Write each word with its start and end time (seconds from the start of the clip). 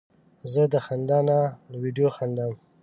زه 0.53 0.61
د 0.73 0.75
خندا 0.85 1.19
له 1.29 1.37
ویډیو 1.81 2.07
خندم. 2.15 2.51